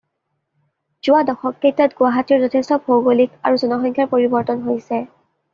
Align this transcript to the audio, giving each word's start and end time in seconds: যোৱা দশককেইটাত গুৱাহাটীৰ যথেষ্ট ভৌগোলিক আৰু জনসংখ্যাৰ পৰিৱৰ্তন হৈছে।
যোৱা 1.07 1.19
দশককেইটাত 1.27 1.97
গুৱাহাটীৰ 1.99 2.41
যথেষ্ট 2.45 2.79
ভৌগোলিক 2.89 3.37
আৰু 3.51 3.63
জনসংখ্যাৰ 3.67 4.11
পৰিৱৰ্তন 4.15 4.65
হৈছে। 4.71 5.05